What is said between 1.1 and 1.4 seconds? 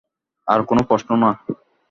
না।